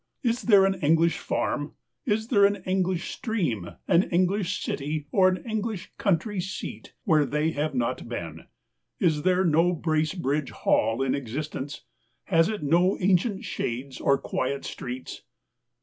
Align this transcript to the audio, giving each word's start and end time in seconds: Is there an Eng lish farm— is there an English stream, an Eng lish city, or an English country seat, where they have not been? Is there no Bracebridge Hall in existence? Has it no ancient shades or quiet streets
Is 0.23 0.41
there 0.41 0.65
an 0.65 0.79
Eng 0.81 0.95
lish 0.95 1.19
farm— 1.19 1.75
is 2.15 2.29
there 2.29 2.43
an 2.43 2.63
English 2.65 3.11
stream, 3.11 3.69
an 3.87 4.05
Eng 4.05 4.25
lish 4.29 4.59
city, 4.63 5.05
or 5.11 5.27
an 5.29 5.43
English 5.47 5.91
country 5.99 6.39
seat, 6.41 6.93
where 7.03 7.23
they 7.23 7.51
have 7.51 7.75
not 7.75 8.09
been? 8.09 8.45
Is 8.99 9.21
there 9.21 9.45
no 9.45 9.73
Bracebridge 9.73 10.49
Hall 10.49 11.03
in 11.03 11.13
existence? 11.13 11.81
Has 12.23 12.49
it 12.49 12.63
no 12.63 12.97
ancient 12.99 13.45
shades 13.45 14.01
or 14.01 14.17
quiet 14.17 14.65
streets 14.65 15.21